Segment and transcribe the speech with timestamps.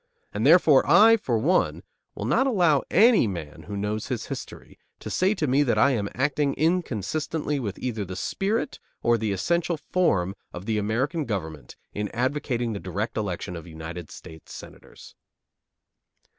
[0.33, 1.83] And therefore I, for one,
[2.15, 5.91] will not allow any man who knows his history to say to me that I
[5.91, 11.75] am acting inconsistently with either the spirit or the essential form of the American government
[11.93, 15.13] in advocating the direct election of United States Senators.